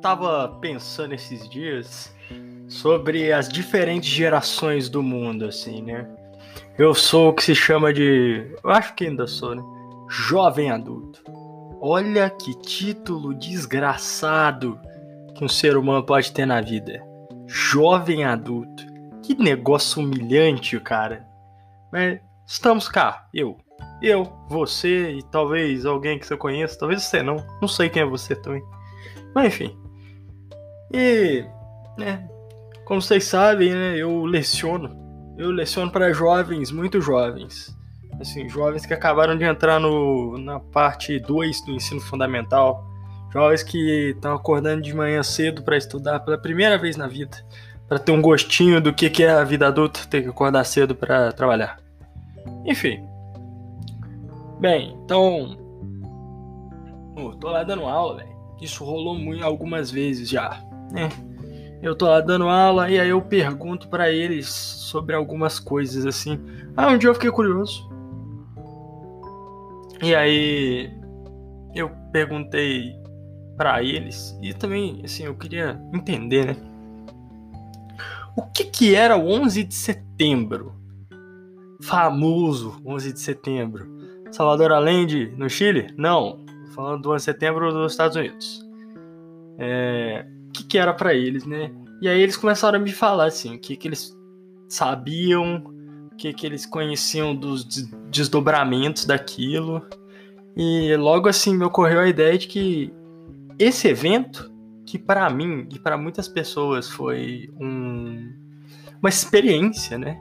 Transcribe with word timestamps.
tava 0.00 0.48
pensando 0.60 1.14
esses 1.14 1.48
dias 1.48 2.14
sobre 2.68 3.32
as 3.32 3.48
diferentes 3.48 4.08
gerações 4.08 4.88
do 4.88 5.02
mundo, 5.02 5.46
assim, 5.46 5.82
né? 5.82 6.08
Eu 6.78 6.94
sou 6.94 7.30
o 7.30 7.32
que 7.32 7.42
se 7.42 7.54
chama 7.54 7.92
de. 7.92 8.54
Eu 8.62 8.70
acho 8.70 8.94
que 8.94 9.06
ainda 9.06 9.26
sou, 9.26 9.54
né? 9.54 9.62
Jovem 10.08 10.70
adulto. 10.70 11.22
Olha 11.80 12.28
que 12.30 12.54
título 12.60 13.34
desgraçado 13.34 14.78
que 15.34 15.44
um 15.44 15.48
ser 15.48 15.76
humano 15.76 16.04
pode 16.04 16.32
ter 16.32 16.46
na 16.46 16.60
vida. 16.60 17.02
Jovem 17.46 18.24
adulto. 18.24 18.84
Que 19.22 19.34
negócio 19.34 20.02
humilhante, 20.02 20.78
cara. 20.80 21.26
Mas 21.92 22.20
estamos 22.46 22.88
cá, 22.88 23.26
eu. 23.32 23.56
Eu, 24.02 24.30
você 24.48 25.12
e 25.12 25.22
talvez 25.22 25.86
alguém 25.86 26.18
que 26.18 26.26
você 26.26 26.36
conheça, 26.36 26.78
talvez 26.78 27.02
você 27.02 27.22
não. 27.22 27.36
Não 27.60 27.68
sei 27.68 27.88
quem 27.88 28.02
é 28.02 28.06
você 28.06 28.34
também. 28.36 28.62
Mas 29.36 29.48
enfim. 29.48 29.76
E, 30.90 31.44
né, 31.98 32.26
como 32.86 33.02
vocês 33.02 33.24
sabem, 33.24 33.70
né, 33.70 33.98
eu 33.98 34.24
leciono. 34.24 34.96
Eu 35.36 35.50
leciono 35.50 35.92
para 35.92 36.10
jovens, 36.10 36.72
muito 36.72 37.02
jovens. 37.02 37.76
Assim, 38.18 38.48
jovens 38.48 38.86
que 38.86 38.94
acabaram 38.94 39.36
de 39.36 39.44
entrar 39.44 39.78
no, 39.78 40.38
na 40.38 40.58
parte 40.58 41.20
2 41.20 41.66
do 41.66 41.72
ensino 41.72 42.00
fundamental. 42.00 42.82
Jovens 43.30 43.62
que 43.62 44.12
estão 44.14 44.34
acordando 44.34 44.80
de 44.80 44.94
manhã 44.94 45.22
cedo 45.22 45.62
para 45.62 45.76
estudar 45.76 46.20
pela 46.20 46.38
primeira 46.38 46.78
vez 46.78 46.96
na 46.96 47.06
vida. 47.06 47.36
Para 47.86 47.98
ter 47.98 48.12
um 48.12 48.22
gostinho 48.22 48.80
do 48.80 48.94
que, 48.94 49.10
que 49.10 49.22
é 49.22 49.32
a 49.32 49.44
vida 49.44 49.68
adulta, 49.68 50.00
ter 50.08 50.22
que 50.22 50.30
acordar 50.30 50.64
cedo 50.64 50.94
para 50.94 51.30
trabalhar. 51.32 51.78
Enfim. 52.64 53.06
Bem, 54.58 54.98
então. 55.04 55.58
Oh, 57.18 57.36
tô 57.36 57.50
lá 57.50 57.62
dando 57.64 57.84
aula, 57.84 58.16
velho. 58.16 58.35
Isso 58.60 58.84
rolou 58.84 59.14
muito, 59.14 59.44
algumas 59.44 59.90
vezes 59.90 60.28
já, 60.28 60.62
né? 60.90 61.08
Eu 61.82 61.94
tô 61.94 62.06
lá 62.06 62.20
dando 62.20 62.48
aula 62.48 62.90
e 62.90 62.98
aí 62.98 63.08
eu 63.08 63.20
pergunto 63.20 63.88
para 63.88 64.10
eles 64.10 64.48
sobre 64.48 65.14
algumas 65.14 65.58
coisas 65.58 66.06
assim. 66.06 66.40
Ah, 66.76 66.88
um 66.88 66.98
dia 66.98 67.10
eu 67.10 67.14
fiquei 67.14 67.30
curioso. 67.30 67.88
E 70.02 70.14
aí 70.14 70.90
eu 71.74 71.90
perguntei 72.12 72.94
para 73.56 73.82
eles 73.82 74.36
e 74.42 74.52
também 74.54 75.02
assim, 75.04 75.24
eu 75.24 75.34
queria 75.34 75.80
entender, 75.92 76.46
né? 76.46 76.56
O 78.36 78.42
que 78.42 78.64
que 78.64 78.94
era 78.94 79.16
o 79.16 79.28
11 79.28 79.64
de 79.64 79.74
setembro? 79.74 80.74
Famoso 81.82 82.80
11 82.84 83.12
de 83.12 83.20
setembro. 83.20 83.96
Salvador 84.30 84.72
Allende 84.72 85.32
no 85.36 85.48
Chile? 85.48 85.94
Não, 85.96 86.44
falando 86.76 87.02
do 87.02 87.10
11 87.10 87.16
de 87.16 87.24
setembro 87.24 87.72
dos 87.72 87.92
Estados 87.92 88.16
Unidos. 88.16 88.64
É, 89.58 90.26
o 90.48 90.52
que, 90.52 90.64
que 90.64 90.78
era 90.78 90.92
para 90.92 91.14
eles, 91.14 91.46
né? 91.46 91.72
E 92.00 92.08
aí 92.08 92.20
eles 92.20 92.36
começaram 92.36 92.78
a 92.78 92.82
me 92.82 92.92
falar 92.92 93.24
assim, 93.24 93.56
o 93.56 93.58
que, 93.58 93.74
que 93.74 93.88
eles 93.88 94.14
sabiam, 94.68 95.64
o 96.12 96.16
que, 96.16 96.32
que 96.32 96.46
eles 96.46 96.66
conheciam 96.66 97.34
dos 97.34 97.64
desdobramentos 98.10 99.06
daquilo. 99.06 99.82
E 100.54 100.94
logo 100.96 101.28
assim 101.28 101.56
me 101.56 101.64
ocorreu 101.64 102.00
a 102.00 102.08
ideia 102.08 102.36
de 102.36 102.46
que 102.46 102.92
esse 103.58 103.88
evento, 103.88 104.52
que 104.84 104.98
para 104.98 105.28
mim 105.30 105.66
e 105.72 105.78
para 105.78 105.96
muitas 105.96 106.28
pessoas 106.28 106.90
foi 106.90 107.50
um, 107.58 108.32
uma 109.00 109.08
experiência, 109.08 109.98
né? 109.98 110.20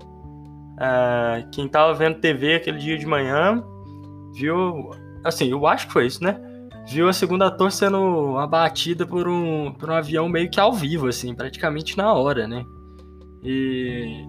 Uh, 0.76 1.50
quem 1.52 1.68
tava 1.68 1.94
vendo 1.94 2.20
TV 2.20 2.56
aquele 2.56 2.78
dia 2.78 2.98
de 2.98 3.06
manhã 3.06 3.64
viu, 4.34 4.92
assim, 5.24 5.50
eu 5.50 5.66
acho 5.66 5.88
que 5.88 5.94
foi 5.94 6.08
isso, 6.08 6.24
né? 6.24 6.38
Viu 6.88 7.10
a 7.10 7.14
segunda 7.14 7.50
torre 7.50 7.72
sendo 7.72 8.38
abatida 8.38 9.08
por 9.08 9.28
um, 9.28 9.72
por 9.74 9.90
um 9.90 9.94
avião 9.94 10.30
meio 10.30 10.50
que 10.50 10.60
ao 10.60 10.72
vivo, 10.72 11.08
assim, 11.08 11.34
praticamente 11.34 11.98
na 11.98 12.14
hora, 12.14 12.48
né? 12.48 12.64
E. 13.44 14.24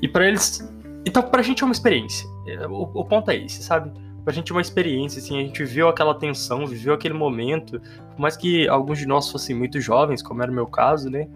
E 0.00 0.08
para 0.08 0.28
eles. 0.28 0.72
Então, 1.04 1.22
pra 1.22 1.42
gente 1.42 1.62
é 1.62 1.66
uma 1.66 1.72
experiência. 1.72 2.28
É, 2.46 2.66
o, 2.66 2.82
o 2.82 3.04
ponto 3.04 3.30
é 3.30 3.36
esse, 3.36 3.62
sabe? 3.62 3.92
Pra 4.24 4.32
gente 4.32 4.52
é 4.52 4.54
uma 4.54 4.60
experiência, 4.60 5.18
assim, 5.20 5.38
a 5.38 5.42
gente 5.42 5.64
viu 5.64 5.88
aquela 5.88 6.14
tensão, 6.14 6.66
viveu 6.66 6.94
aquele 6.94 7.14
momento, 7.14 7.80
por 8.10 8.20
mais 8.20 8.36
que 8.36 8.68
alguns 8.68 8.98
de 8.98 9.06
nós 9.06 9.30
fossem 9.30 9.56
muito 9.56 9.80
jovens, 9.80 10.22
como 10.22 10.42
era 10.42 10.52
o 10.52 10.54
meu 10.54 10.66
caso, 10.66 11.10
né? 11.10 11.26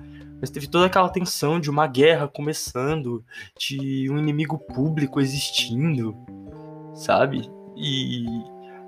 Mas 0.40 0.50
teve 0.50 0.68
toda 0.68 0.86
aquela 0.86 1.08
tensão 1.08 1.58
de 1.58 1.70
uma 1.70 1.86
guerra 1.86 2.28
começando, 2.28 3.24
de 3.58 4.08
um 4.10 4.18
inimigo 4.18 4.58
público 4.58 5.20
existindo, 5.20 6.14
sabe? 6.94 7.50
E 7.74 8.24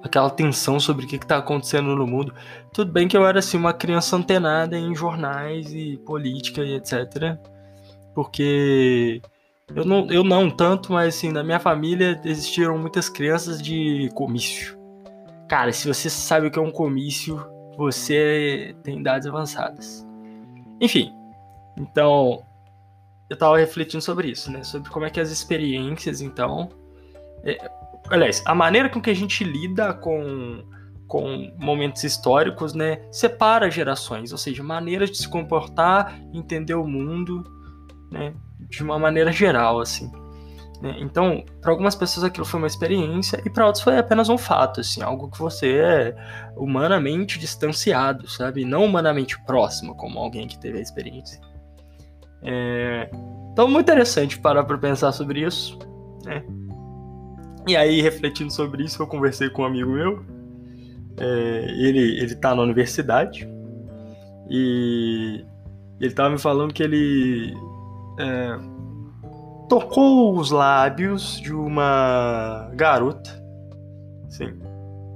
aquela 0.07 0.31
tensão 0.31 0.81
sobre 0.81 1.05
o 1.05 1.09
que 1.09 1.17
está 1.17 1.39
acontecendo 1.39 1.95
no 1.95 2.07
mundo. 2.07 2.35
Tudo 2.73 2.91
bem 2.91 3.07
que 3.07 3.17
eu 3.17 3.27
era 3.27 3.39
assim 3.39 3.57
uma 3.57 3.73
criança 3.73 4.17
antenada 4.17 4.77
em 4.79 4.95
jornais 4.95 5.73
e 5.73 5.97
política 5.99 6.63
e 6.63 6.75
etc. 6.75 7.39
Porque 8.15 9.21
eu 9.75 9.85
não, 9.85 10.07
eu 10.11 10.25
não 10.25 10.51
tanto, 10.51 10.93
mas 10.93 11.17
assim, 11.17 11.31
na 11.31 11.43
minha 11.43 11.59
família 11.59 12.21
existiram 12.25 12.79
muitas 12.79 13.09
crianças 13.09 13.61
de 13.61 14.09
comício. 14.15 14.79
Cara, 15.49 15.73
se 15.73 15.87
você 15.87 16.09
sabe 16.09 16.47
o 16.47 16.51
que 16.51 16.59
é 16.59 16.63
um 16.63 16.71
comício, 16.71 17.45
você 17.77 18.75
tem 18.83 19.01
idades 19.01 19.27
avançadas. 19.27 20.07
Enfim, 20.81 21.13
então 21.77 22.43
eu 23.29 23.37
tava 23.37 23.59
refletindo 23.59 24.03
sobre 24.03 24.31
isso, 24.31 24.51
né? 24.51 24.63
Sobre 24.63 24.91
como 24.91 25.05
é 25.05 25.11
que 25.11 25.21
as 25.21 25.31
experiências, 25.31 26.21
então, 26.21 26.69
é, 27.43 27.71
aliás, 28.11 28.43
a 28.47 28.55
maneira 28.55 28.89
com 28.89 29.01
que 29.01 29.11
a 29.11 29.15
gente 29.15 29.45
lida 29.45 29.93
com, 29.95 30.65
com 31.07 31.53
momentos 31.59 32.05
históricos, 32.05 32.75
né, 32.75 33.01
separa 33.11 33.71
gerações, 33.71 34.33
ou 34.33 34.39
seja, 34.39 34.63
maneiras 34.63 35.11
de 35.11 35.19
se 35.19 35.29
comportar, 35.29 36.19
entender 36.33 36.75
o 36.75 36.87
mundo, 36.87 37.45
né, 38.11 38.35
de 38.69 38.83
uma 38.83 38.99
maneira 38.99 39.33
geral, 39.33 39.81
assim. 39.81 40.11
Né? 40.81 40.97
Então, 40.99 41.45
para 41.61 41.71
algumas 41.71 41.95
pessoas 41.95 42.25
aquilo 42.25 42.45
foi 42.45 42.59
uma 42.59 42.67
experiência 42.67 43.41
e 43.45 43.51
para 43.51 43.67
outras 43.67 43.83
foi 43.83 43.99
apenas 43.99 44.29
um 44.29 44.39
fato, 44.39 44.81
assim, 44.81 45.03
algo 45.03 45.31
que 45.31 45.39
você 45.39 45.79
é 45.79 46.17
humanamente 46.57 47.39
distanciado, 47.39 48.29
sabe, 48.29 48.65
não 48.65 48.85
humanamente 48.85 49.41
próximo, 49.45 49.97
como 49.97 50.19
alguém 50.19 50.47
que 50.47 50.59
teve 50.59 50.79
a 50.79 50.83
experiência. 50.83 51.41
É... 52.43 53.11
Então, 53.53 53.67
muito 53.69 53.87
interessante 53.87 54.39
parar 54.39 54.65
para 54.65 54.77
pensar 54.77 55.13
sobre 55.13 55.41
isso, 55.41 55.79
né? 56.25 56.45
E 57.67 57.77
aí, 57.77 58.01
refletindo 58.01 58.53
sobre 58.53 58.85
isso, 58.85 59.03
eu 59.03 59.09
conversei 59.09 59.51
com 59.51 59.63
um 59.63 59.65
amigo 59.65 59.91
meu. 59.91 60.25
É, 61.17 61.67
ele, 61.77 62.21
ele 62.21 62.37
tá 62.37 62.55
na 62.55 62.63
universidade. 62.63 63.49
E 64.49 65.45
ele 66.01 66.15
tava 66.15 66.31
me 66.31 66.39
falando 66.39 66.73
que 66.73 66.83
ele 66.83 67.53
é, 68.21 68.59
tocou 69.69 70.39
os 70.39 70.53
lábios 70.53 71.41
de 71.41 71.53
uma 71.53 72.71
garota. 72.75 73.31
Sim. 74.29 74.55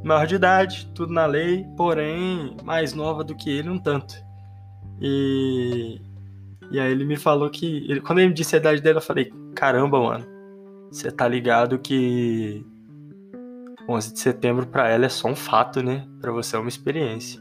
Maior 0.02 0.26
de 0.26 0.34
idade, 0.34 0.90
tudo 0.92 1.12
na 1.12 1.26
lei, 1.26 1.64
porém 1.76 2.56
mais 2.64 2.94
nova 2.94 3.22
do 3.22 3.36
que 3.36 3.48
ele 3.48 3.68
um 3.68 3.78
tanto. 3.78 4.14
E, 5.00 6.00
e 6.72 6.80
aí 6.80 6.90
ele 6.90 7.04
me 7.04 7.16
falou 7.16 7.48
que. 7.48 7.86
Ele, 7.88 8.00
quando 8.00 8.18
ele 8.18 8.28
me 8.28 8.34
disse 8.34 8.56
a 8.56 8.58
idade 8.58 8.80
dele, 8.80 8.98
eu 8.98 9.02
falei: 9.02 9.32
caramba, 9.54 10.00
mano 10.00 10.39
você 10.90 11.10
tá 11.10 11.28
ligado 11.28 11.78
que 11.78 12.66
11 13.88 14.12
de 14.12 14.20
setembro 14.20 14.66
para 14.66 14.88
ela 14.88 15.06
é 15.06 15.08
só 15.08 15.28
um 15.28 15.36
fato, 15.36 15.82
né? 15.82 16.06
Para 16.20 16.32
você 16.32 16.56
é 16.56 16.58
uma 16.58 16.68
experiência. 16.68 17.40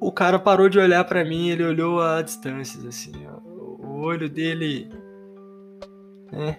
O 0.00 0.10
cara 0.10 0.38
parou 0.38 0.68
de 0.68 0.78
olhar 0.78 1.04
para 1.04 1.24
mim, 1.24 1.50
ele 1.50 1.64
olhou 1.64 2.00
a 2.00 2.22
distâncias 2.22 2.84
assim, 2.84 3.12
ó. 3.26 3.38
o 3.38 4.00
olho 4.00 4.30
dele, 4.30 4.88
né? 6.32 6.58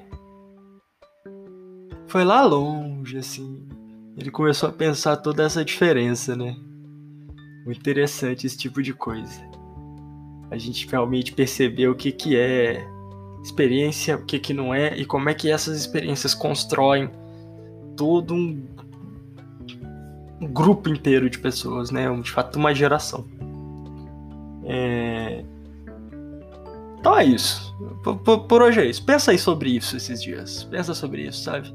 Foi 2.07 2.23
lá 2.23 2.43
longe, 2.43 3.17
assim. 3.17 3.67
Ele 4.17 4.29
começou 4.29 4.69
a 4.69 4.73
pensar 4.73 5.17
toda 5.17 5.43
essa 5.43 5.63
diferença, 5.65 6.35
né? 6.35 6.55
Muito 7.65 7.79
interessante 7.79 8.45
esse 8.45 8.57
tipo 8.57 8.81
de 8.81 8.93
coisa. 8.93 9.41
A 10.51 10.57
gente 10.57 10.85
realmente 10.87 11.33
perceber 11.33 11.87
o 11.87 11.95
que 11.95 12.11
que 12.11 12.35
é 12.35 12.85
experiência, 13.43 14.15
o 14.15 14.25
que, 14.25 14.39
que 14.39 14.53
não 14.53 14.73
é, 14.73 14.97
e 14.97 15.05
como 15.05 15.29
é 15.29 15.33
que 15.33 15.49
essas 15.49 15.77
experiências 15.77 16.33
constroem 16.33 17.09
todo 17.95 18.33
um, 18.33 18.65
grupo 20.41 20.89
inteiro 20.89 21.29
de 21.29 21.37
pessoas, 21.39 21.91
né? 21.91 22.07
De 22.21 22.31
fato, 22.31 22.57
uma 22.57 22.73
geração. 22.73 23.25
É... 24.65 25.43
Então 26.99 27.17
é 27.17 27.25
isso. 27.25 27.75
Por, 28.03 28.17
por, 28.17 28.39
por, 28.47 28.61
hoje 28.61 28.79
é 28.79 28.85
isso. 28.85 29.03
Pensa 29.03 29.31
aí 29.31 29.37
sobre 29.37 29.69
isso 29.69 29.97
esses 29.97 30.21
dias. 30.21 30.63
Pensa 30.63 30.93
sobre 30.93 31.27
isso, 31.27 31.43
sabe? 31.43 31.73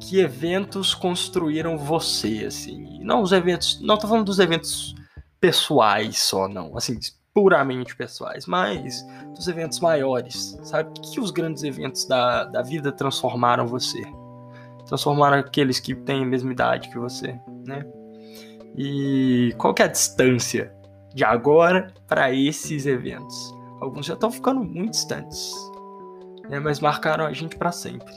Que 0.00 0.20
eventos 0.20 0.94
construíram 0.94 1.78
você, 1.78 2.44
assim? 2.46 3.02
Não 3.02 3.22
os 3.22 3.32
eventos. 3.32 3.80
Não 3.80 3.96
tô 3.96 4.06
falando 4.06 4.26
dos 4.26 4.38
eventos 4.38 4.94
pessoais 5.40 6.18
só, 6.18 6.48
não. 6.48 6.76
Assim, 6.76 6.98
puramente 7.34 7.96
pessoais, 7.96 8.46
mas 8.46 9.04
dos 9.34 9.48
eventos 9.48 9.80
maiores, 9.80 10.56
sabe? 10.62 10.90
O 10.90 10.92
que, 11.02 11.20
os 11.20 11.32
grandes 11.32 11.64
eventos 11.64 12.06
da, 12.06 12.44
da 12.44 12.62
vida 12.62 12.92
transformaram 12.92 13.66
você? 13.66 14.00
Transformaram 14.86 15.38
aqueles 15.38 15.80
que 15.80 15.94
têm 15.94 16.22
a 16.22 16.26
mesma 16.26 16.52
idade 16.52 16.88
que 16.88 16.98
você, 16.98 17.38
né? 17.66 17.84
E 18.76 19.52
qual 19.58 19.74
que 19.74 19.82
é 19.82 19.86
a 19.86 19.88
distância 19.88 20.72
de 21.12 21.24
agora 21.24 21.92
para 22.06 22.32
esses 22.32 22.86
eventos? 22.86 23.54
Alguns 23.80 24.06
já 24.06 24.14
estão 24.14 24.30
ficando 24.30 24.62
muito 24.62 24.92
distantes, 24.92 25.52
né, 26.48 26.60
mas 26.60 26.80
marcaram 26.80 27.26
a 27.26 27.32
gente 27.32 27.56
para 27.56 27.72
sempre. 27.72 28.14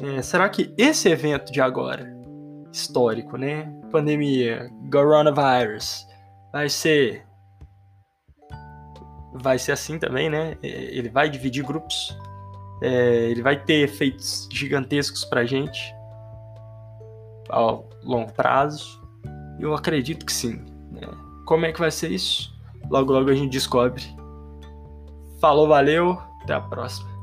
É, 0.00 0.20
será 0.22 0.48
que 0.48 0.72
esse 0.76 1.08
evento 1.08 1.50
de 1.52 1.60
agora, 1.60 2.14
histórico, 2.72 3.36
né, 3.36 3.72
pandemia, 3.90 4.70
coronavirus, 4.90 6.06
vai 6.52 6.68
ser 6.68 7.24
vai 9.34 9.58
ser 9.58 9.72
assim 9.72 9.98
também, 9.98 10.30
né? 10.30 10.56
É, 10.62 10.68
ele 10.68 11.08
vai 11.08 11.28
dividir 11.28 11.64
grupos, 11.64 12.16
é, 12.80 13.30
ele 13.30 13.42
vai 13.42 13.56
ter 13.56 13.84
efeitos 13.84 14.48
gigantescos 14.52 15.24
para 15.24 15.44
gente 15.44 15.94
ao 17.48 17.88
longo 18.02 18.32
prazo. 18.32 19.02
Eu 19.58 19.74
acredito 19.74 20.24
que 20.24 20.32
sim. 20.32 20.64
Né? 20.90 21.02
Como 21.46 21.66
é 21.66 21.72
que 21.72 21.80
vai 21.80 21.90
ser 21.90 22.10
isso? 22.10 22.52
Logo, 22.90 23.12
logo 23.12 23.30
a 23.30 23.34
gente 23.34 23.50
descobre. 23.50 24.02
Falou, 25.40 25.68
valeu, 25.68 26.18
até 26.42 26.54
a 26.54 26.60
próxima. 26.60 27.13